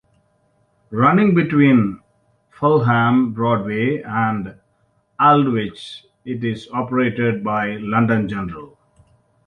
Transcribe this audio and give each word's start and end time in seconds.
Running 0.89 1.35
between 1.35 1.99
Fulham 2.49 3.33
Broadway 3.33 4.01
and 4.01 4.55
Aldwych, 5.19 6.05
it 6.25 6.43
is 6.43 6.67
operated 6.73 7.43
by 7.43 7.73
London 7.77 8.27
General. 8.27 8.79